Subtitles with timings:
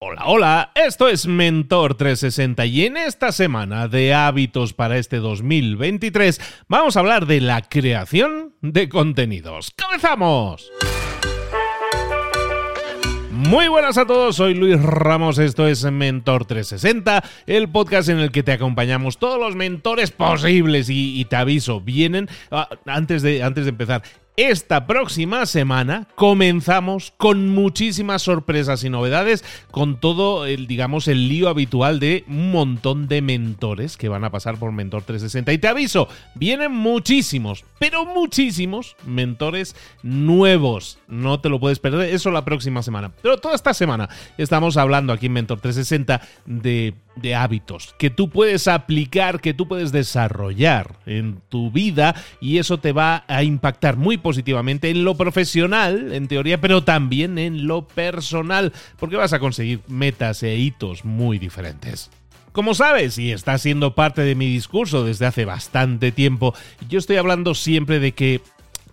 [0.00, 6.40] Hola, hola, esto es Mentor 360 y en esta semana de hábitos para este 2023
[6.68, 9.72] vamos a hablar de la creación de contenidos.
[9.76, 10.70] ¡Comenzamos!
[13.32, 18.30] Muy buenas a todos, soy Luis Ramos, esto es Mentor 360, el podcast en el
[18.30, 23.64] que te acompañamos todos los mentores posibles y, te aviso, vienen, ah, antes, de, antes
[23.64, 24.02] de empezar,
[24.38, 31.48] esta próxima semana comenzamos con muchísimas sorpresas y novedades, con todo el, digamos, el lío
[31.48, 35.52] habitual de un montón de mentores que van a pasar por Mentor 360.
[35.52, 36.06] Y te aviso,
[36.36, 39.74] vienen muchísimos, pero muchísimos mentores
[40.04, 41.00] nuevos.
[41.08, 43.10] No te lo puedes perder, eso la próxima semana.
[43.20, 48.30] Pero toda esta semana estamos hablando aquí en Mentor 360 de de hábitos que tú
[48.30, 53.96] puedes aplicar, que tú puedes desarrollar en tu vida y eso te va a impactar
[53.96, 59.38] muy positivamente en lo profesional, en teoría, pero también en lo personal, porque vas a
[59.38, 62.10] conseguir metas e hitos muy diferentes.
[62.52, 66.54] Como sabes, y está siendo parte de mi discurso desde hace bastante tiempo,
[66.88, 68.40] yo estoy hablando siempre de que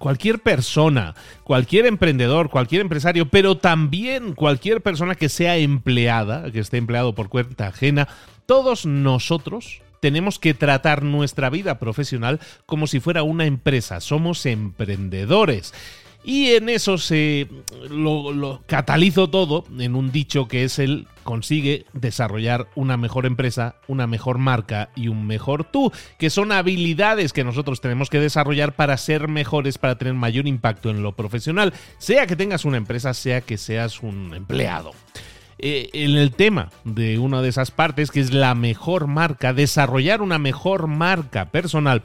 [0.05, 6.77] cualquier persona, cualquier emprendedor, cualquier empresario, pero también cualquier persona que sea empleada, que esté
[6.77, 8.07] empleado por cuenta ajena,
[8.45, 13.99] todos nosotros tenemos que tratar nuestra vida profesional como si fuera una empresa.
[13.99, 15.73] Somos emprendedores.
[16.23, 17.47] Y en eso se
[17.89, 24.07] lo, catalizo todo en un dicho que es el consigue desarrollar una mejor empresa, una
[24.07, 28.95] mejor marca y un mejor tú, que son habilidades que nosotros tenemos que desarrollar para
[28.95, 33.41] ser mejores, para tener mayor impacto en lo profesional, sea que tengas una empresa, sea
[33.41, 34.91] que seas un empleado.
[35.57, 40.21] Eh, en el tema de una de esas partes, que es la mejor marca, desarrollar
[40.21, 42.03] una mejor marca personal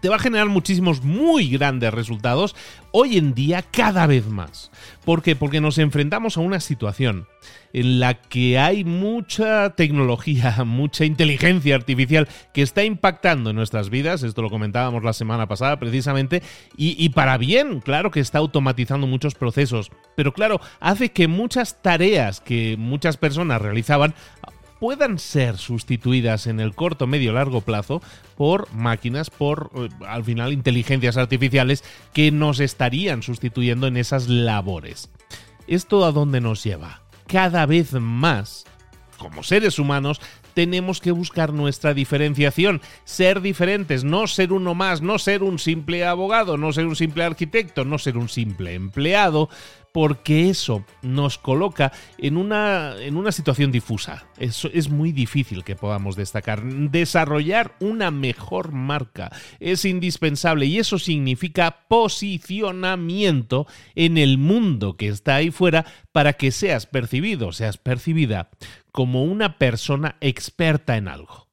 [0.00, 2.54] te va a generar muchísimos muy grandes resultados
[2.92, 4.70] hoy en día cada vez más.
[5.04, 5.36] ¿Por qué?
[5.36, 7.26] Porque nos enfrentamos a una situación
[7.72, 14.22] en la que hay mucha tecnología, mucha inteligencia artificial que está impactando en nuestras vidas,
[14.22, 16.42] esto lo comentábamos la semana pasada precisamente,
[16.76, 21.82] y, y para bien, claro que está automatizando muchos procesos, pero claro, hace que muchas
[21.82, 24.14] tareas que muchas personas realizaban
[24.80, 28.02] puedan ser sustituidas en el corto, medio, largo plazo
[28.36, 35.10] por máquinas, por eh, al final inteligencias artificiales que nos estarían sustituyendo en esas labores.
[35.68, 37.02] ¿Esto a dónde nos lleva?
[37.26, 38.64] Cada vez más
[39.18, 40.20] como seres humanos
[40.54, 46.04] tenemos que buscar nuestra diferenciación, ser diferentes, no ser uno más, no ser un simple
[46.04, 49.48] abogado, no ser un simple arquitecto, no ser un simple empleado,
[49.92, 54.26] porque eso nos coloca en una, en una situación difusa.
[54.38, 56.62] Es, es muy difícil que podamos destacar.
[56.62, 65.36] Desarrollar una mejor marca es indispensable y eso significa posicionamiento en el mundo que está
[65.36, 68.50] ahí fuera para que seas percibido, seas percibida
[68.92, 71.48] como una persona experta en algo.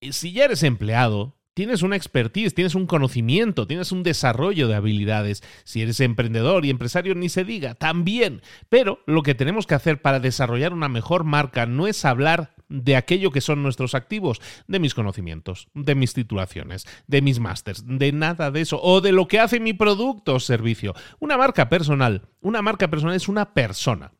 [0.00, 5.42] Si ya eres empleado, tienes una expertise, tienes un conocimiento, tienes un desarrollo de habilidades.
[5.64, 8.42] Si eres emprendedor y empresario, ni se diga, también.
[8.68, 12.94] Pero lo que tenemos que hacer para desarrollar una mejor marca no es hablar de
[12.94, 18.12] aquello que son nuestros activos, de mis conocimientos, de mis titulaciones, de mis másters, de
[18.12, 20.94] nada de eso, o de lo que hace mi producto o servicio.
[21.18, 24.12] Una marca personal, una marca personal es una persona.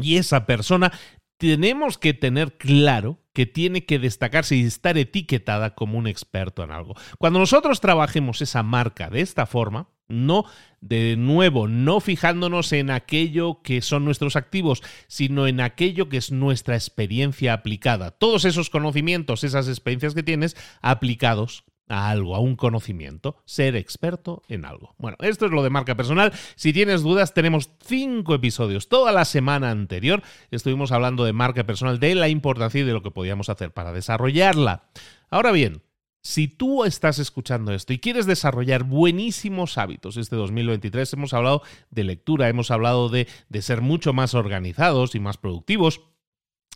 [0.00, 0.92] Y esa persona
[1.42, 6.70] tenemos que tener claro que tiene que destacarse y estar etiquetada como un experto en
[6.70, 6.94] algo.
[7.18, 10.44] Cuando nosotros trabajemos esa marca de esta forma, no
[10.80, 16.30] de nuevo, no fijándonos en aquello que son nuestros activos, sino en aquello que es
[16.30, 18.12] nuestra experiencia aplicada.
[18.12, 24.42] Todos esos conocimientos, esas experiencias que tienes aplicados a algo, a un conocimiento, ser experto
[24.48, 24.94] en algo.
[24.98, 26.32] Bueno, esto es lo de marca personal.
[26.54, 28.88] Si tienes dudas, tenemos cinco episodios.
[28.88, 33.02] Toda la semana anterior estuvimos hablando de marca personal, de la importancia y de lo
[33.02, 34.84] que podíamos hacer para desarrollarla.
[35.30, 35.82] Ahora bien,
[36.22, 42.04] si tú estás escuchando esto y quieres desarrollar buenísimos hábitos este 2023, hemos hablado de
[42.04, 46.00] lectura, hemos hablado de, de ser mucho más organizados y más productivos,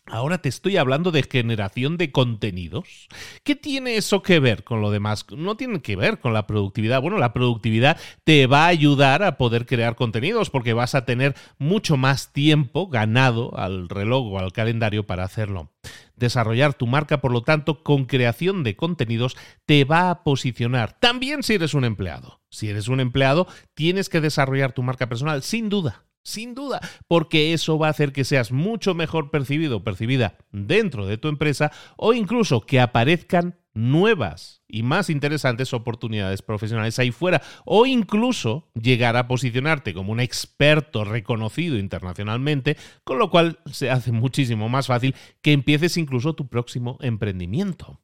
[0.09, 3.09] Ahora te estoy hablando de generación de contenidos.
[3.43, 5.27] ¿Qué tiene eso que ver con lo demás?
[5.37, 7.03] No tiene que ver con la productividad.
[7.03, 11.35] Bueno, la productividad te va a ayudar a poder crear contenidos porque vas a tener
[11.59, 15.73] mucho más tiempo ganado al reloj o al calendario para hacerlo.
[16.15, 19.37] Desarrollar tu marca, por lo tanto, con creación de contenidos
[19.67, 20.97] te va a posicionar.
[21.01, 22.41] También si eres un empleado.
[22.49, 27.53] Si eres un empleado, tienes que desarrollar tu marca personal, sin duda sin duda, porque
[27.53, 31.71] eso va a hacer que seas mucho mejor percibido o percibida dentro de tu empresa
[31.97, 39.17] o incluso que aparezcan nuevas y más interesantes oportunidades profesionales ahí fuera o incluso llegar
[39.17, 45.15] a posicionarte como un experto reconocido internacionalmente, con lo cual se hace muchísimo más fácil
[45.43, 48.01] que empieces incluso tu próximo emprendimiento.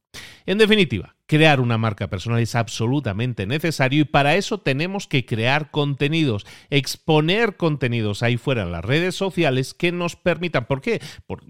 [0.46, 5.70] En definitiva, crear una marca personal es absolutamente necesario y para eso tenemos que crear
[5.70, 11.00] contenidos, exponer contenidos ahí fuera en las redes sociales que nos permitan, ¿por qué?
[11.26, 11.42] Por,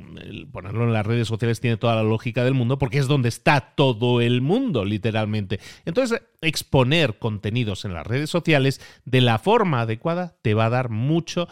[0.52, 3.74] ponerlo en las redes sociales tiene toda la lógica del mundo porque es donde está
[3.74, 5.58] todo el mundo, literalmente.
[5.84, 10.90] Entonces, exponer contenidos en las redes sociales de la forma adecuada te va a dar
[10.90, 11.48] mucho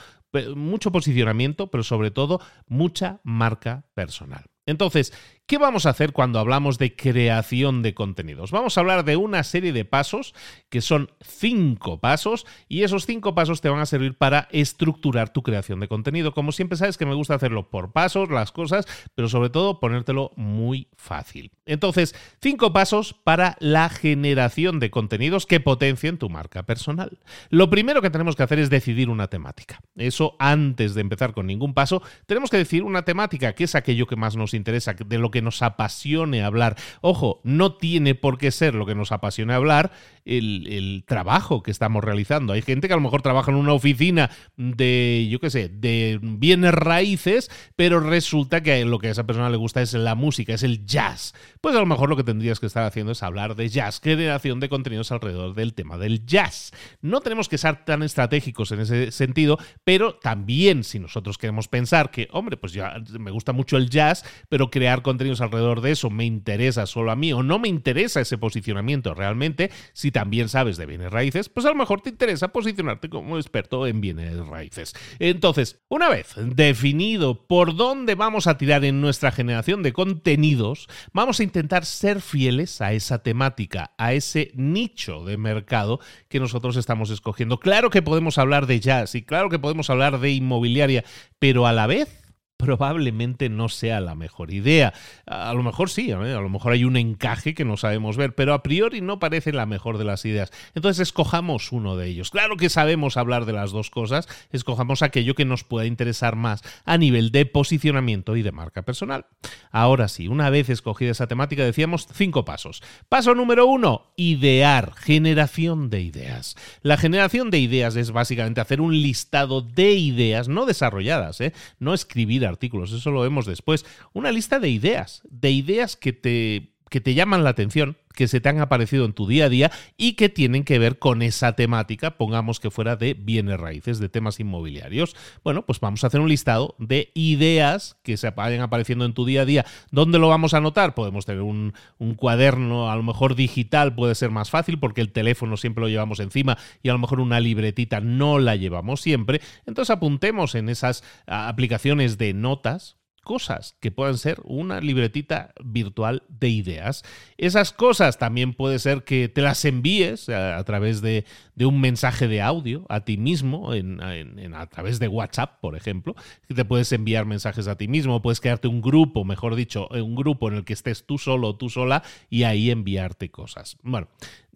[0.54, 4.44] mucho posicionamiento, pero sobre todo mucha marca personal.
[4.66, 5.12] Entonces,
[5.50, 8.52] ¿qué vamos a hacer cuando hablamos de creación de contenidos?
[8.52, 10.32] Vamos a hablar de una serie de pasos
[10.68, 15.42] que son cinco pasos y esos cinco pasos te van a servir para estructurar tu
[15.42, 16.34] creación de contenido.
[16.34, 18.86] Como siempre sabes que me gusta hacerlo por pasos, las cosas,
[19.16, 21.50] pero sobre todo ponértelo muy fácil.
[21.66, 27.18] Entonces, cinco pasos para la generación de contenidos que potencien tu marca personal.
[27.48, 29.80] Lo primero que tenemos que hacer es decidir una temática.
[29.96, 34.06] Eso antes de empezar con ningún paso, tenemos que decidir una temática que es aquello
[34.06, 36.76] que más nos interesa, de lo que nos apasione hablar.
[37.00, 39.92] Ojo, no tiene por qué ser lo que nos apasione hablar
[40.24, 42.52] el, trabajo que estamos realizando.
[42.52, 46.18] Hay gente que a lo mejor trabaja en una oficina de, yo qué sé, de
[46.22, 50.54] bienes raíces, pero resulta que lo que a esa persona le gusta es la música,
[50.54, 51.34] es el jazz.
[51.60, 54.60] Pues a lo mejor lo que tendrías que estar haciendo es hablar de jazz, generación
[54.60, 56.72] de contenidos alrededor del tema del jazz.
[57.00, 62.10] No tenemos que ser tan estratégicos en ese sentido, pero también si nosotros queremos pensar
[62.10, 65.02] que, hombre, pues ya me gusta mucho el jazz, pero crear
[65.38, 69.70] alrededor de eso me interesa solo a mí o no me interesa ese posicionamiento realmente,
[69.92, 73.86] si también sabes de bienes raíces, pues a lo mejor te interesa posicionarte como experto
[73.86, 74.94] en bienes raíces.
[75.18, 81.40] Entonces, una vez definido por dónde vamos a tirar en nuestra generación de contenidos, vamos
[81.40, 87.10] a intentar ser fieles a esa temática, a ese nicho de mercado que nosotros estamos
[87.10, 87.60] escogiendo.
[87.60, 91.04] Claro que podemos hablar de jazz y claro que podemos hablar de inmobiliaria,
[91.38, 92.19] pero a la vez
[92.60, 94.92] probablemente no sea la mejor idea.
[95.26, 98.52] A lo mejor sí, a lo mejor hay un encaje que no sabemos ver, pero
[98.52, 100.52] a priori no parece la mejor de las ideas.
[100.74, 102.30] Entonces escojamos uno de ellos.
[102.30, 106.62] Claro que sabemos hablar de las dos cosas, escojamos aquello que nos pueda interesar más
[106.84, 109.26] a nivel de posicionamiento y de marca personal.
[109.70, 112.82] Ahora sí, una vez escogida esa temática, decíamos cinco pasos.
[113.08, 116.56] Paso número uno, idear, generación de ideas.
[116.82, 121.52] La generación de ideas es básicamente hacer un listado de ideas no desarrolladas, ¿eh?
[121.78, 123.86] no escribir artículos, eso lo vemos después.
[124.12, 128.40] Una lista de ideas, de ideas que te, que te llaman la atención, que se
[128.40, 131.54] te han aparecido en tu día a día y que tienen que ver con esa
[131.54, 135.16] temática, pongamos que fuera de bienes raíces, de temas inmobiliarios.
[135.44, 139.24] Bueno, pues vamos a hacer un listado de ideas que se vayan apareciendo en tu
[139.24, 139.64] día a día.
[139.92, 140.94] ¿Dónde lo vamos a anotar?
[140.94, 145.12] Podemos tener un, un, cuaderno, a lo mejor digital puede ser más fácil porque el
[145.12, 149.40] teléfono siempre lo llevamos encima y a lo mejor una libretita no la llevamos siempre.
[149.64, 152.96] Entonces apuntemos en esas aplicaciones de notas,
[153.30, 157.04] cosas que puedan ser una libretita virtual de ideas.
[157.38, 161.24] Esas cosas también puede ser que te las envíes a, través de,
[161.60, 166.16] un mensaje de audio a ti mismo, en, a través de WhatsApp, por ejemplo,
[166.52, 170.48] te puedes enviar mensajes a ti mismo, puedes crearte un grupo, mejor dicho, un grupo
[170.48, 173.76] en el que estés tú solo o tú sola y ahí enviarte cosas.
[173.84, 174.08] Bueno,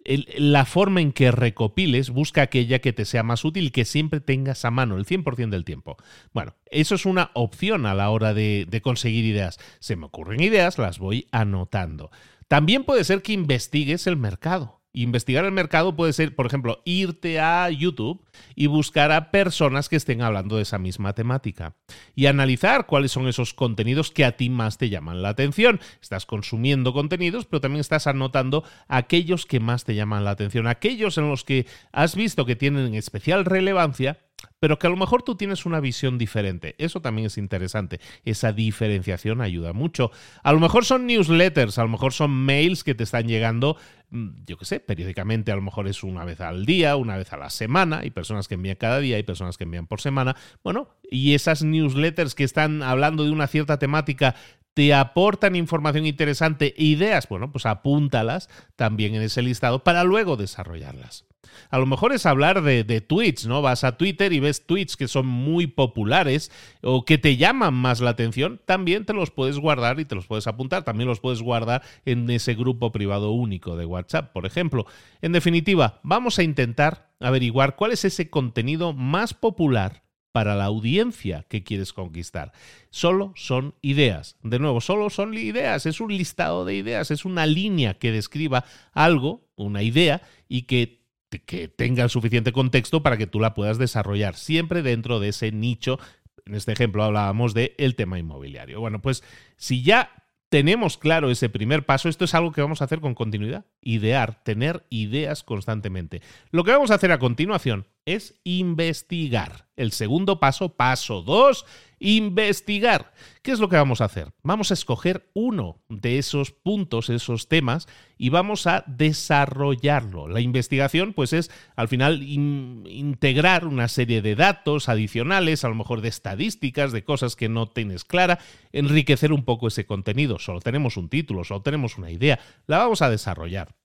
[0.05, 4.63] la forma en que recopiles, busca aquella que te sea más útil que siempre tengas
[4.63, 5.97] a mano el 100% del tiempo.
[6.33, 9.57] Bueno, eso es una opción a la hora de, de conseguir ideas.
[9.79, 12.11] Se me ocurren ideas, las voy anotando.
[12.47, 14.74] También puede ser que investigues el mercado.
[14.97, 18.23] Investigar el mercado puede ser, por ejemplo, irte a YouTube
[18.55, 21.75] y buscar a personas que estén hablando de esa misma temática
[22.15, 25.81] y analizar cuáles son esos contenidos que a ti más te llaman la atención.
[26.01, 31.17] Estás consumiendo contenidos, pero también estás anotando aquellos que más te llaman la atención, aquellos
[31.17, 34.24] en los que has visto que tienen especial relevancia
[34.59, 36.75] pero que a lo mejor tú tienes una visión diferente.
[36.77, 37.99] Eso también es interesante.
[38.23, 40.11] Esa diferenciación ayuda mucho.
[40.43, 43.77] A lo mejor son newsletters, a lo mejor son mails que te están llegando,
[44.09, 47.31] mm, yo qué sé, periódicamente, a lo mejor es una vez al día, una vez
[47.33, 47.99] a la semana.
[47.99, 50.35] Hay personas que envían cada día, hay personas que envían por semana.
[50.63, 54.35] Bueno, y esas newsletters que están hablando de una cierta temática
[54.75, 61.25] te aportan información interesante ideas, bueno, pues apúntalas también en ese listado para luego desarrollarlas.
[61.69, 63.61] A lo mejor es hablar de, tweets, ¿no?
[63.61, 66.51] Vas a Twitter y ves tweets que son muy populares
[66.81, 70.27] o que te llaman más la atención, también te los puedes guardar y te los
[70.27, 70.83] puedes apuntar.
[70.83, 74.85] También los puedes guardar en ese grupo privado único de WhatsApp, por ejemplo.
[75.21, 80.04] En definitiva, vamos a intentar averiguar cuál es ese contenido más popular
[80.35, 82.51] para la audiencia que quieres conquistar.
[82.89, 84.35] Solo son ideas.
[84.43, 85.85] De nuevo, solo son ideas.
[85.85, 87.09] Es un listado de ideas.
[87.09, 91.05] Es una línea que describa algo, una idea, y que,
[91.45, 94.35] que tenga suficiente contexto para que tú la puedas desarrollar.
[94.35, 95.99] Siempre dentro de ese nicho.
[96.45, 98.81] En este ejemplo hablábamos de el tema inmobiliario.
[98.81, 99.23] Bueno, pues
[99.55, 103.15] si ya tenemos claro ese primer paso, esto es algo que vamos a hacer con
[103.15, 103.63] continuidad.
[103.79, 106.21] Idear, tener ideas constantemente.
[106.51, 109.67] Lo que vamos a hacer a continuación es investigar.
[109.75, 111.65] El segundo paso, paso dos,
[111.99, 113.13] investigar.
[113.41, 114.31] ¿Qué es lo que vamos a hacer?
[114.43, 120.27] Vamos a escoger uno de esos puntos, esos temas, y vamos a desarrollarlo.
[120.27, 126.01] La investigación, pues es al final integrar una serie de datos adicionales, a lo mejor
[126.01, 128.39] de estadísticas, de cosas que no tienes clara,
[128.71, 130.39] enriquecer un poco ese contenido.
[130.39, 133.75] Solo tenemos un título, solo tenemos una idea, la vamos a desarrollar.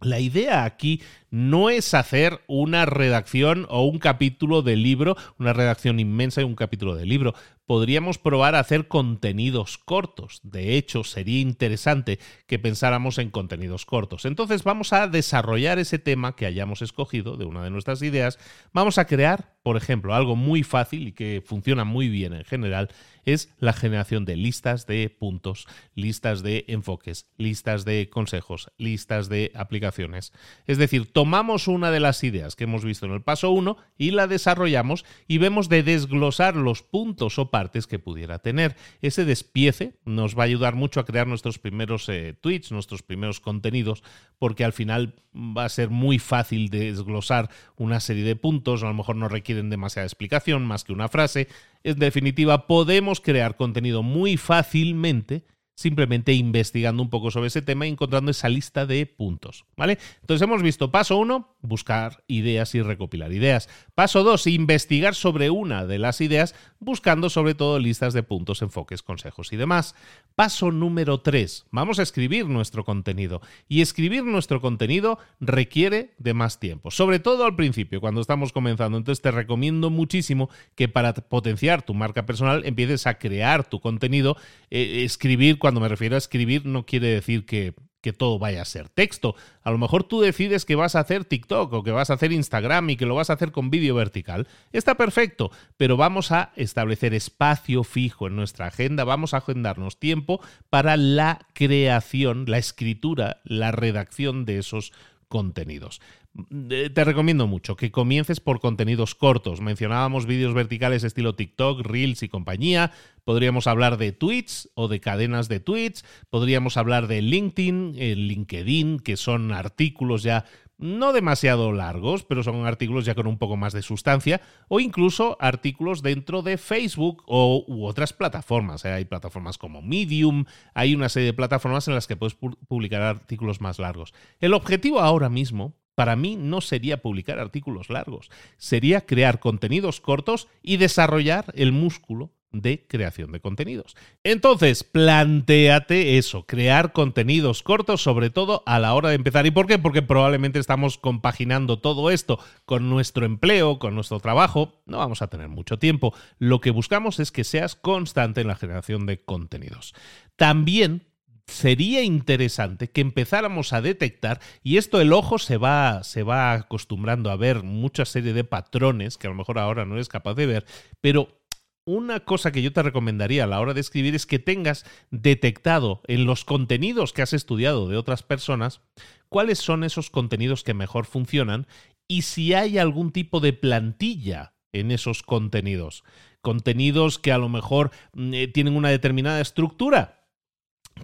[0.00, 6.00] La idea aquí no es hacer una redacción o un capítulo de libro, una redacción
[6.00, 7.34] inmensa y un capítulo de libro.
[7.66, 10.40] Podríamos probar a hacer contenidos cortos.
[10.42, 14.24] De hecho, sería interesante que pensáramos en contenidos cortos.
[14.24, 18.38] Entonces vamos a desarrollar ese tema que hayamos escogido de una de nuestras ideas.
[18.72, 22.88] Vamos a crear, por ejemplo, algo muy fácil y que funciona muy bien en general,
[23.32, 29.52] es la generación de listas de puntos, listas de enfoques, listas de consejos, listas de
[29.54, 30.32] aplicaciones.
[30.66, 34.12] Es decir, tomamos una de las ideas que hemos visto en el paso 1 y
[34.12, 38.76] la desarrollamos y vemos de desglosar los puntos o partes que pudiera tener.
[39.02, 43.40] Ese despiece nos va a ayudar mucho a crear nuestros primeros eh, tweets, nuestros primeros
[43.40, 44.04] contenidos,
[44.38, 48.94] porque al final va a ser muy fácil desglosar una serie de puntos, a lo
[48.94, 51.48] mejor no requieren demasiada explicación, más que una frase.
[51.82, 55.42] En definitiva, podemos crear contenido muy fácilmente
[55.78, 59.96] simplemente investigando un poco sobre ese tema y encontrando esa lista de puntos, ¿vale?
[60.22, 63.68] Entonces hemos visto paso uno, buscar ideas y recopilar ideas.
[63.94, 69.04] Paso dos, investigar sobre una de las ideas, buscando sobre todo listas de puntos, enfoques,
[69.04, 69.94] consejos y demás.
[70.34, 73.40] Paso número tres, vamos a escribir nuestro contenido.
[73.68, 78.98] Y escribir nuestro contenido requiere de más tiempo, sobre todo al principio, cuando estamos comenzando.
[78.98, 84.36] Entonces te recomiendo muchísimo que para potenciar tu marca personal empieces a crear tu contenido,
[84.70, 88.66] eh, escribir cuando me refiero a escribir no quiere decir que, que todo vaya a
[88.66, 89.34] ser texto.
[89.62, 92.32] A lo mejor tú decides que vas a hacer TikTok o que vas a hacer
[92.32, 94.46] Instagram y que lo vas a hacer con vídeo vertical.
[94.72, 100.40] Está perfecto, pero vamos a establecer espacio fijo en nuestra agenda, vamos a agendarnos tiempo
[100.70, 104.92] para la creación, la escritura, la redacción de esos
[105.28, 106.00] contenidos.
[106.48, 109.60] Te recomiendo mucho que comiences por contenidos cortos.
[109.60, 112.92] Mencionábamos vídeos verticales estilo TikTok, Reels y compañía.
[113.24, 116.04] Podríamos hablar de tweets o de cadenas de tweets.
[116.30, 120.44] Podríamos hablar de LinkedIn, el LinkedIn, que son artículos ya
[120.78, 125.36] no demasiado largos, pero son artículos ya con un poco más de sustancia, o incluso
[125.40, 128.84] artículos dentro de Facebook o u otras plataformas.
[128.84, 128.92] ¿eh?
[128.92, 133.60] Hay plataformas como Medium, hay una serie de plataformas en las que puedes publicar artículos
[133.60, 134.14] más largos.
[134.38, 140.46] El objetivo ahora mismo para mí no sería publicar artículos largos, sería crear contenidos cortos
[140.62, 143.96] y desarrollar el músculo de creación de contenidos.
[144.22, 149.44] Entonces, planteate eso, crear contenidos cortos, sobre todo a la hora de empezar.
[149.46, 149.80] ¿Y por qué?
[149.80, 154.80] Porque probablemente estamos compaginando todo esto con nuestro empleo, con nuestro trabajo.
[154.86, 156.14] No vamos a tener mucho tiempo.
[156.38, 159.96] Lo que buscamos es que seas constante en la generación de contenidos.
[160.36, 161.07] También
[161.48, 167.30] sería interesante que empezáramos a detectar, y esto el ojo se va, se va acostumbrando
[167.30, 170.46] a ver mucha serie de patrones que a lo mejor ahora no eres capaz de
[170.46, 170.66] ver,
[171.00, 171.40] pero
[171.86, 176.02] una cosa que yo te recomendaría a la hora de escribir es que tengas detectado
[176.06, 178.82] en los contenidos que has estudiado de otras personas
[179.30, 181.66] cuáles son esos contenidos que mejor funcionan
[182.06, 186.04] y si hay algún tipo de plantilla en esos contenidos.
[186.42, 190.17] Contenidos que a lo mejor mm, eh, tienen una determinada estructura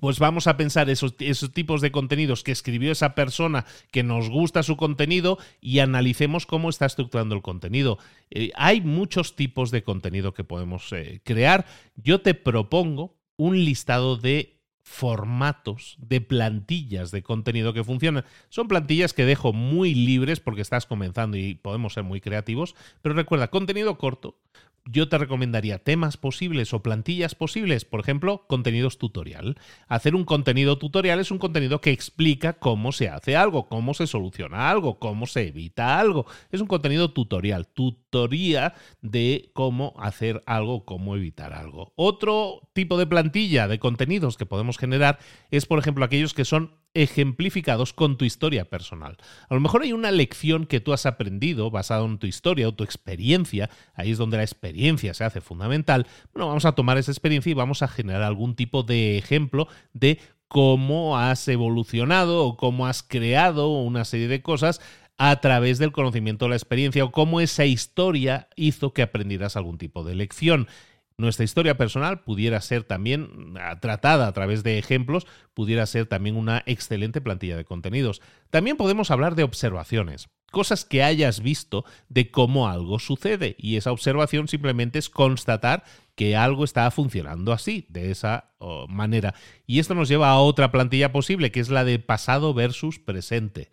[0.00, 1.16] pues vamos a pensar esos,
[1.52, 6.70] tipos de contenidos que escribió esa persona que nos gusta su contenido y analicemos cómo
[6.70, 7.98] está estructurando el contenido.
[8.30, 11.66] Eh, hay muchos tipos de contenido que podemos eh, crear.
[11.96, 18.24] Yo te propongo un listado de formatos de plantillas de contenido que funcionan.
[18.50, 23.14] Son plantillas que dejo muy libres porque estás comenzando y podemos ser muy creativos, pero
[23.14, 24.38] recuerda, contenido corto,
[24.86, 29.56] yo te recomendaría temas posibles o plantillas posibles, por ejemplo, contenidos tutorial.
[29.88, 34.06] Hacer un contenido tutorial es un contenido que explica cómo se hace algo, cómo se
[34.06, 36.26] soluciona algo, cómo se evita algo.
[36.50, 41.92] Es un contenido tutorial, tutoría de cómo hacer algo, cómo evitar algo.
[41.96, 45.18] Otro tipo de plantilla de contenidos que podemos generar
[45.50, 49.16] es, por ejemplo, aquellos que son ejemplificados con tu historia personal.
[49.48, 52.74] A lo mejor hay una lección que tú has aprendido basada en tu historia o
[52.74, 56.06] tu experiencia, ahí es donde la experiencia se hace fundamental.
[56.32, 60.20] Bueno, vamos a tomar esa experiencia y vamos a generar algún tipo de ejemplo de
[60.48, 64.80] cómo has evolucionado o cómo has creado una serie de cosas
[65.16, 69.78] a través del conocimiento o la experiencia o cómo esa historia hizo que aprendieras algún
[69.78, 70.68] tipo de lección.
[71.16, 76.36] Nuestra historia personal pudiera ser también ah, tratada a través de ejemplos, pudiera ser también
[76.36, 78.20] una excelente plantilla de contenidos.
[78.50, 83.92] También podemos hablar de observaciones, cosas que hayas visto de cómo algo sucede y esa
[83.92, 85.84] observación simplemente es constatar
[86.16, 88.52] que algo está funcionando así, de esa
[88.88, 89.34] manera.
[89.66, 93.70] Y esto nos lleva a otra plantilla posible, que es la de pasado versus presente.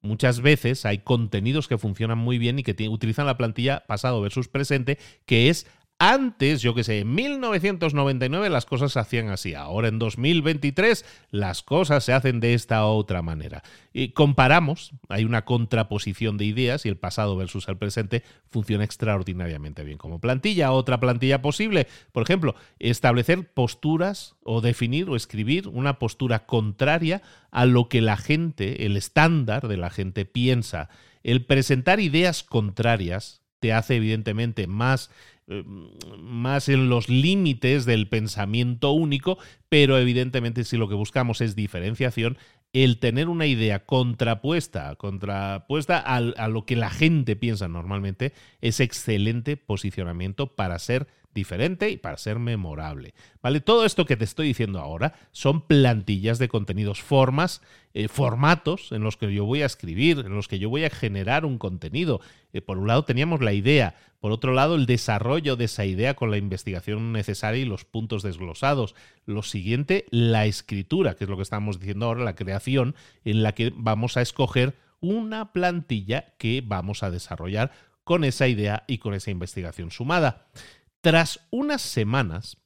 [0.00, 4.48] Muchas veces hay contenidos que funcionan muy bien y que utilizan la plantilla pasado versus
[4.48, 5.66] presente, que es
[6.12, 9.54] antes, yo que sé, en 1999 las cosas se hacían así.
[9.54, 13.62] Ahora en 2023 las cosas se hacen de esta otra manera.
[13.92, 19.82] Y comparamos, hay una contraposición de ideas y el pasado versus el presente funciona extraordinariamente
[19.82, 20.72] bien como plantilla.
[20.72, 27.64] Otra plantilla posible, por ejemplo, establecer posturas o definir o escribir una postura contraria a
[27.64, 30.90] lo que la gente, el estándar de la gente piensa.
[31.22, 35.08] El presentar ideas contrarias te hace evidentemente más
[36.18, 42.38] más en los límites del pensamiento único, pero evidentemente si lo que buscamos es diferenciación,
[42.72, 48.80] el tener una idea contrapuesta, contrapuesta a, a lo que la gente piensa normalmente, es
[48.80, 53.14] excelente posicionamiento para ser diferente y para ser memorable.
[53.42, 53.60] ¿Vale?
[53.60, 57.60] Todo esto que te estoy diciendo ahora son plantillas de contenidos, formas,
[57.92, 60.90] eh, formatos en los que yo voy a escribir, en los que yo voy a
[60.90, 62.20] generar un contenido.
[62.52, 66.14] Eh, por un lado teníamos la idea, por otro lado el desarrollo de esa idea
[66.14, 68.94] con la investigación necesaria y los puntos desglosados.
[69.26, 73.52] Lo siguiente, la escritura, que es lo que estamos diciendo ahora, la creación, en la
[73.52, 77.72] que vamos a escoger una plantilla que vamos a desarrollar
[78.04, 80.46] con esa idea y con esa investigación sumada.
[81.04, 82.56] Tras unas semanas,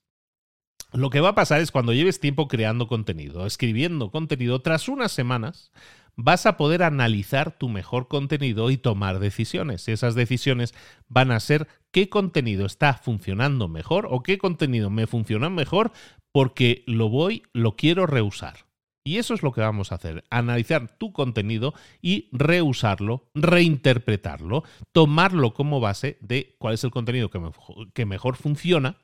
[0.93, 5.11] lo que va a pasar es cuando lleves tiempo creando contenido, escribiendo contenido, tras unas
[5.11, 5.73] semanas
[6.15, 9.89] vas a poder analizar tu mejor contenido y tomar decisiones.
[9.89, 10.73] Esas decisiones
[11.09, 15.91] van a ser qué contenido está funcionando mejor o qué contenido me funciona mejor
[16.31, 18.68] porque lo voy, lo quiero reusar.
[19.09, 25.55] Y eso es lo que vamos a hacer, analizar tu contenido y reusarlo, reinterpretarlo, tomarlo
[25.55, 28.99] como base de cuál es el contenido que, mejor funciona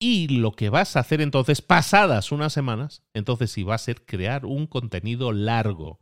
[0.00, 4.04] y lo que vas a hacer entonces, pasadas unas semanas, entonces sí va a ser
[4.04, 6.00] crear un contenido largo.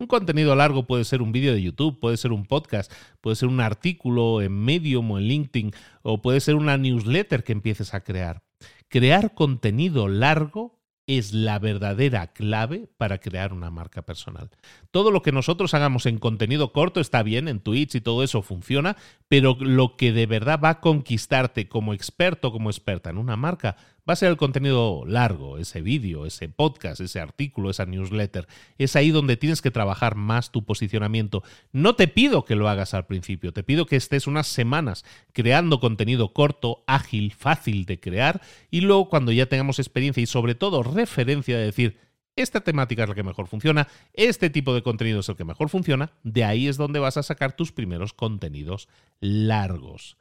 [0.00, 3.50] Un contenido largo puede ser un vídeo de YouTube, puede ser un podcast, puede ser
[3.50, 8.00] un artículo en Medium o en LinkedIn, o puede ser una newsletter que empieces a
[8.00, 8.44] crear.
[8.88, 10.77] Crear contenido largo
[11.08, 14.50] es la verdadera clave para crear una marca personal.
[14.90, 18.42] Todo lo que nosotros hagamos en contenido corto está bien, en Twitch y todo eso
[18.42, 18.94] funciona,
[19.26, 23.76] pero lo que de verdad va a conquistarte como experto, como experta en una marca,
[24.08, 28.48] va a ser el contenido largo, ese vídeo, ese podcast, ese artículo, esa newsletter.
[28.78, 31.42] Es ahí donde tienes que trabajar más tu posicionamiento.
[31.72, 35.78] No te pido que lo hagas al principio, te pido que estés unas semanas creando
[35.78, 38.40] contenido corto, ágil, fácil de crear
[38.70, 41.98] y luego cuando ya tengamos experiencia y sobre todo referencia de decir,
[42.34, 45.68] esta temática es la que mejor funciona, este tipo de contenido es el que mejor
[45.68, 48.88] funciona, de ahí es donde vas a sacar tus primeros contenidos
[49.20, 50.16] largos.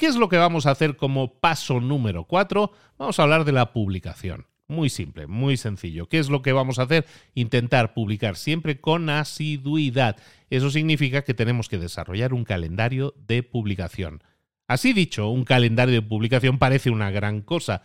[0.00, 2.72] ¿Qué es lo que vamos a hacer como paso número 4?
[2.96, 4.46] Vamos a hablar de la publicación.
[4.66, 6.08] Muy simple, muy sencillo.
[6.08, 7.04] ¿Qué es lo que vamos a hacer?
[7.34, 10.16] Intentar publicar siempre con asiduidad.
[10.48, 14.24] Eso significa que tenemos que desarrollar un calendario de publicación.
[14.66, 17.82] Así dicho, un calendario de publicación parece una gran cosa.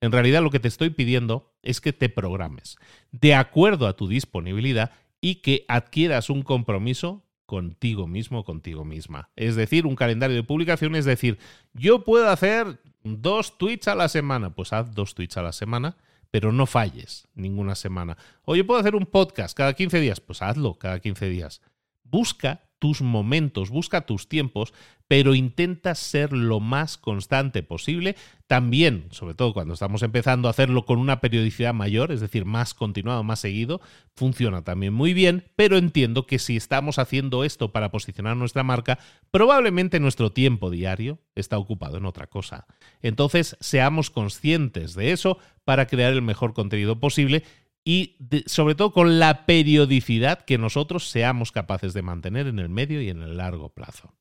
[0.00, 2.78] En realidad lo que te estoy pidiendo es que te programes
[3.12, 9.30] de acuerdo a tu disponibilidad y que adquieras un compromiso contigo mismo, contigo misma.
[9.34, 11.38] Es decir, un calendario de publicación, es decir,
[11.72, 15.96] yo puedo hacer dos tweets a la semana, pues haz dos tweets a la semana,
[16.30, 18.18] pero no falles ninguna semana.
[18.44, 21.62] O yo puedo hacer un podcast cada 15 días, pues hazlo cada 15 días.
[22.04, 24.72] Busca tus momentos, busca tus tiempos,
[25.08, 28.14] pero intenta ser lo más constante posible.
[28.46, 32.74] También, sobre todo cuando estamos empezando a hacerlo con una periodicidad mayor, es decir, más
[32.74, 33.80] continuado, más seguido,
[34.14, 38.98] funciona también muy bien, pero entiendo que si estamos haciendo esto para posicionar nuestra marca,
[39.30, 42.66] probablemente nuestro tiempo diario está ocupado en otra cosa.
[43.00, 47.44] Entonces, seamos conscientes de eso para crear el mejor contenido posible
[47.88, 53.00] y sobre todo con la periodicidad que nosotros seamos capaces de mantener en el medio
[53.00, 54.12] y en el largo plazo.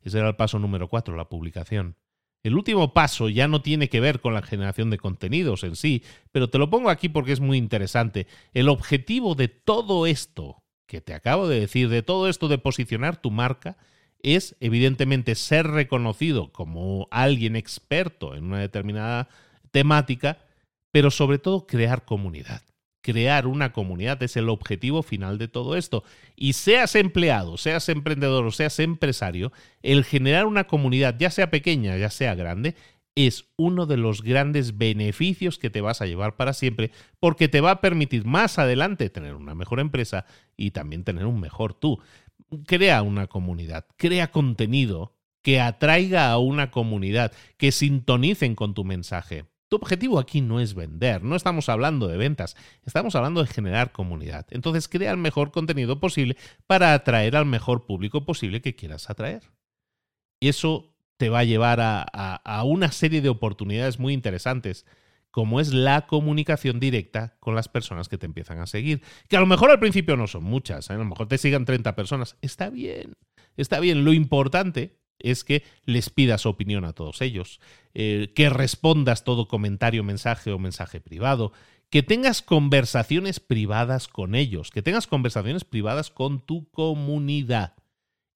[0.00, 1.96] Ese era el paso número cuatro, la publicación.
[2.44, 6.04] El último paso ya no tiene que ver con la generación de contenidos en sí,
[6.30, 8.28] pero te lo pongo aquí porque es muy interesante.
[8.54, 13.20] El objetivo de todo esto que te acabo de decir, de todo esto de posicionar
[13.20, 13.76] tu marca,
[14.20, 19.28] es evidentemente ser reconocido como alguien experto en una determinada
[19.72, 20.38] temática,
[20.92, 22.62] pero sobre todo crear comunidad.
[23.06, 26.02] Crear una comunidad es el objetivo final de todo esto.
[26.34, 31.96] Y seas empleado, seas emprendedor o seas empresario, el generar una comunidad, ya sea pequeña,
[31.98, 32.74] ya sea grande,
[33.14, 36.90] es uno de los grandes beneficios que te vas a llevar para siempre,
[37.20, 41.38] porque te va a permitir más adelante tener una mejor empresa y también tener un
[41.38, 42.00] mejor tú.
[42.66, 49.44] Crea una comunidad, crea contenido que atraiga a una comunidad, que sintonicen con tu mensaje.
[49.68, 53.90] Tu objetivo aquí no es vender, no estamos hablando de ventas, estamos hablando de generar
[53.90, 54.46] comunidad.
[54.50, 56.36] Entonces crea el mejor contenido posible
[56.68, 59.50] para atraer al mejor público posible que quieras atraer.
[60.40, 64.86] Eso te va a llevar a, una serie de oportunidades muy interesantes,
[65.32, 69.02] como es la comunicación directa con las personas que te empiezan a seguir.
[69.28, 70.92] Que a lo mejor al principio no son muchas, ¿eh?
[70.92, 72.36] a lo mejor te sigan 30 personas.
[72.40, 73.14] Está bien,
[73.56, 74.04] está bien.
[74.04, 77.60] Lo importante es que les pidas opinión a todos ellos,
[77.94, 81.52] eh, que respondas todo comentario, mensaje o mensaje privado,
[81.90, 87.74] que tengas conversaciones privadas con ellos, que tengas conversaciones privadas con tu comunidad.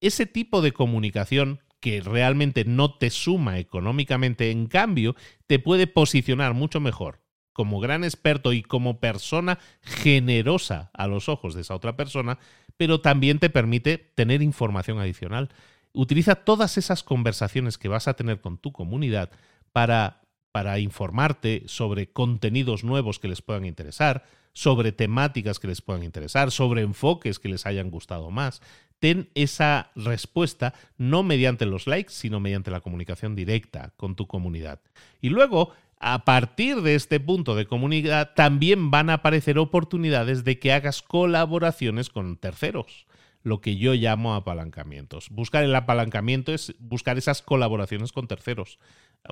[0.01, 5.17] Ese tipo de comunicación que realmente no te suma económicamente, en cambio,
[5.47, 7.21] te puede posicionar mucho mejor
[7.53, 12.39] como gran experto y como persona generosa a los ojos de esa otra persona,
[12.77, 15.51] pero también te permite tener información adicional.
[15.93, 19.31] Utiliza todas esas conversaciones que vas a tener con tu comunidad
[19.73, 20.23] para,
[20.53, 26.51] para informarte sobre contenidos nuevos que les puedan interesar, sobre temáticas que les puedan interesar,
[26.51, 28.63] sobre enfoques que les hayan gustado más.
[29.01, 34.81] Ten esa respuesta no mediante los likes, sino mediante la comunicación directa con tu comunidad.
[35.21, 40.59] Y luego, a partir de este punto de comunidad, también van a aparecer oportunidades de
[40.59, 43.07] que hagas colaboraciones con terceros
[43.43, 45.29] lo que yo llamo apalancamientos.
[45.31, 48.79] Buscar el apalancamiento es buscar esas colaboraciones con terceros,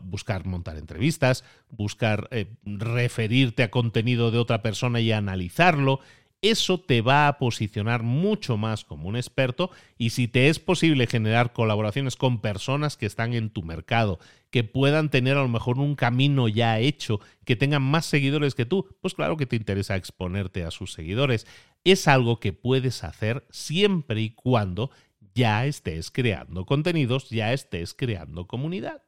[0.03, 6.01] buscar montar entrevistas, buscar eh, referirte a contenido de otra persona y analizarlo
[6.40, 11.07] eso te va a posicionar mucho más como un experto y si te es posible
[11.07, 15.78] generar colaboraciones con personas que están en tu mercado, que puedan tener a lo mejor
[15.78, 19.96] un camino ya hecho, que tengan más seguidores que tú, pues claro que te interesa
[19.96, 21.46] exponerte a sus seguidores.
[21.84, 24.90] Es algo que puedes hacer siempre y cuando
[25.34, 29.02] ya estés creando contenidos, ya estés creando comunidad.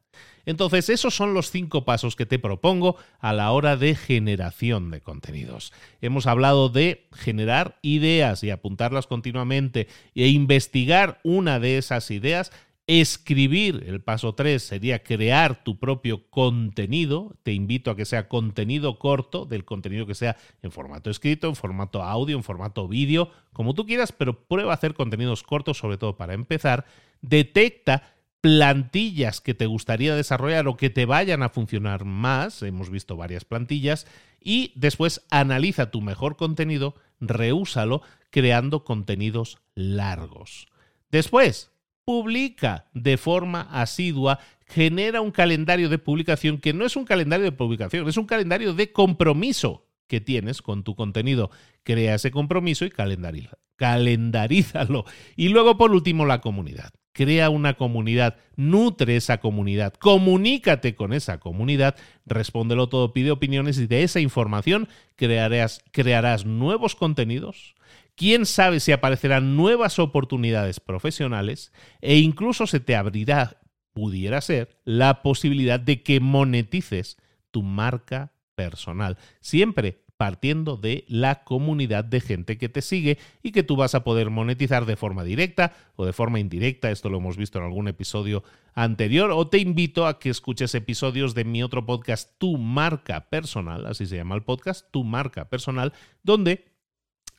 [0.47, 5.01] Entonces, esos son los cinco pasos que te propongo a la hora de generación de
[5.01, 5.73] contenidos.
[6.01, 12.53] Hemos hablado de generar ideas y apuntarlas continuamente e investigar una de esas ideas
[12.99, 17.37] escribir, el paso 3 sería crear tu propio contenido.
[17.45, 21.55] Te invito a que sea contenido corto, del contenido que sea en formato escrito, en
[21.55, 25.99] formato audio, en formato vídeo, como tú quieras, pero prueba a hacer contenidos cortos, sobre
[25.99, 26.85] todo para empezar.
[27.23, 33.17] Detecta plantillas que te gustaría desarrollar o que te vayan a funcionar más, hemos visto
[33.17, 34.09] varias plantillas,
[34.41, 40.67] y después analiza tu mejor contenido, reúsalo creando contenidos largos.
[41.11, 41.70] Después,
[42.11, 47.53] publica de forma asidua, genera un calendario de publicación que no es un calendario de
[47.53, 51.53] publicación, es un calendario de compromiso que tienes con tu contenido.
[51.85, 55.05] Crea ese compromiso y calendarízalo.
[55.37, 61.39] Y luego, por último, la comunidad crea una comunidad, nutre esa comunidad, comunícate con esa
[61.39, 61.95] comunidad,
[62.25, 67.77] respóndelo todo, pide opiniones y de esa información crearás, crearás nuevos contenidos.
[68.17, 73.61] Quién sabe si aparecerán nuevas oportunidades profesionales e incluso se te abrirá,
[73.93, 77.17] pudiera ser, la posibilidad de que monetices
[77.51, 79.19] tu marca personal.
[79.41, 84.05] Siempre partiendo de la comunidad de gente que te sigue y que tú vas a
[84.05, 86.91] poder monetizar de forma directa o de forma indirecta.
[86.91, 88.45] Esto lo hemos visto en algún episodio
[88.75, 89.31] anterior.
[89.31, 94.05] O te invito a que escuches episodios de mi otro podcast, Tu Marca Personal, así
[94.05, 96.70] se llama el podcast, Tu Marca Personal, donde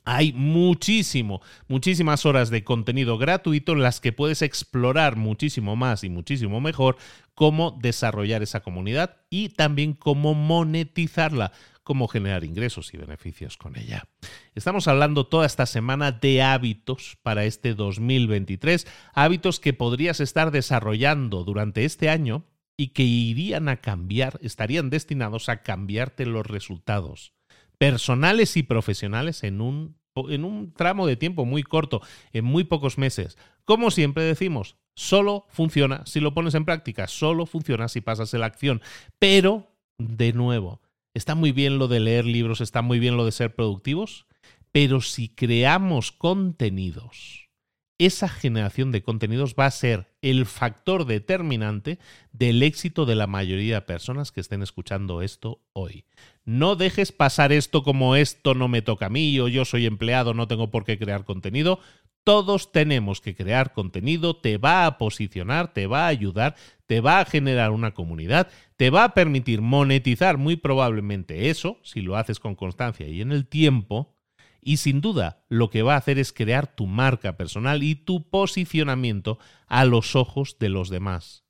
[0.03, 6.09] hay muchísimo, muchísimas horas de contenido gratuito en las que puedes explorar muchísimo más y
[6.09, 6.97] muchísimo mejor
[7.35, 11.51] cómo desarrollar esa comunidad y también cómo monetizarla
[11.83, 14.07] cómo generar ingresos y beneficios con ella.
[14.53, 21.43] Estamos hablando toda esta semana de hábitos para este 2023, hábitos que podrías estar desarrollando
[21.43, 22.45] durante este año
[22.77, 27.33] y que irían a cambiar, estarían destinados a cambiarte los resultados
[27.81, 29.97] personales y profesionales en un,
[30.29, 33.39] en un tramo de tiempo muy corto, en muy pocos meses.
[33.65, 38.41] Como siempre decimos, Solo funciona si lo pones en práctica, solo funciona si pasas en
[38.41, 38.81] la acción.
[39.19, 40.81] Pero, de nuevo,
[41.13, 44.27] está muy bien lo de leer libros, está muy bien lo de ser productivos,
[44.71, 47.49] pero si creamos contenidos,
[47.97, 51.99] esa generación de contenidos va a ser el factor determinante
[52.33, 56.05] del éxito de la mayoría de personas que estén escuchando esto hoy.
[56.43, 60.33] No dejes pasar esto como esto no me toca a mí o yo soy empleado,
[60.33, 61.79] no tengo por qué crear contenido.
[62.23, 66.55] Todos tenemos que crear contenido, te va a posicionar, te va a ayudar,
[66.87, 72.01] te va a generar una comunidad, te va a permitir monetizar muy probablemente eso, si
[72.01, 74.15] lo haces con constancia y en el tiempo,
[74.61, 78.29] y sin duda lo que va a hacer es crear tu marca personal y tu
[78.29, 81.43] posicionamiento a los ojos de los demás.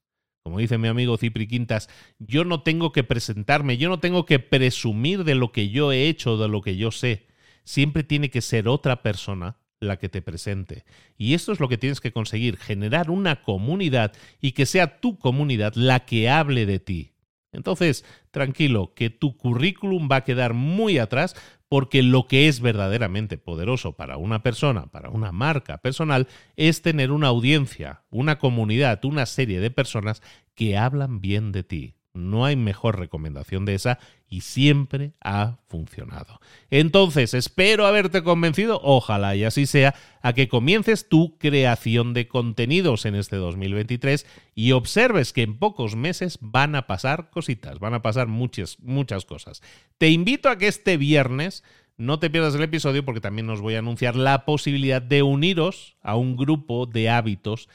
[0.43, 4.39] Como dice mi amigo Cipri Quintas, yo no tengo que presentarme, yo no tengo que
[4.39, 7.27] presumir de lo que yo he hecho, de lo que yo sé.
[7.63, 10.83] Siempre tiene que ser otra persona la que te presente.
[11.17, 15.17] Y esto es lo que tienes que conseguir, generar una comunidad y que sea tu
[15.17, 17.11] comunidad la que hable de ti.
[17.51, 21.35] Entonces, tranquilo, que tu currículum va a quedar muy atrás
[21.67, 27.11] porque lo que es verdaderamente poderoso para una persona, para una marca personal, es tener
[27.11, 30.21] una audiencia, una comunidad, una serie de personas
[30.53, 31.95] que hablan bien de ti.
[32.13, 36.39] No hay mejor recomendación de esa y siempre ha funcionado.
[36.69, 43.05] Entonces, espero haberte convencido, ojalá y así sea, a que comiences tu creación de contenidos
[43.05, 48.01] en este 2023 y observes que en pocos meses van a pasar cositas, van a
[48.01, 49.61] pasar muchas, muchas cosas.
[49.97, 51.63] Te invito a que este viernes
[51.97, 55.97] no te pierdas el episodio porque también os voy a anunciar la posibilidad de uniros
[56.01, 57.69] a un grupo de hábitos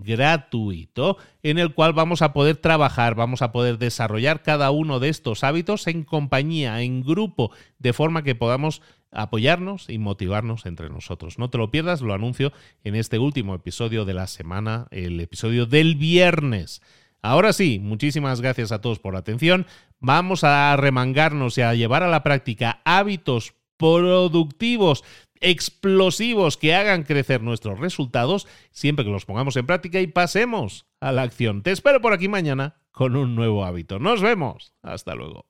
[0.00, 5.08] gratuito en el cual vamos a poder trabajar, vamos a poder desarrollar cada uno de
[5.08, 8.82] estos hábitos en compañía, en grupo, de forma que podamos
[9.12, 11.38] apoyarnos y motivarnos entre nosotros.
[11.38, 12.52] No te lo pierdas, lo anuncio
[12.84, 16.82] en este último episodio de la semana, el episodio del viernes.
[17.22, 19.66] Ahora sí, muchísimas gracias a todos por la atención.
[19.98, 25.04] Vamos a remangarnos y a llevar a la práctica hábitos productivos
[25.40, 31.12] explosivos que hagan crecer nuestros resultados siempre que los pongamos en práctica y pasemos a
[31.12, 31.62] la acción.
[31.62, 33.98] Te espero por aquí mañana con un nuevo hábito.
[33.98, 34.74] Nos vemos.
[34.82, 35.46] Hasta luego.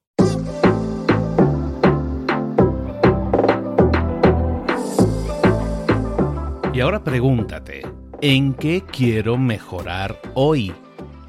[6.72, 7.82] Y ahora pregúntate,
[8.22, 10.72] ¿en qué quiero mejorar hoy?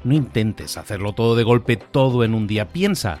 [0.04, 2.68] No intentes hacerlo todo de golpe, todo en un día.
[2.68, 3.20] Piensa.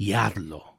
[0.00, 0.78] y hazlo.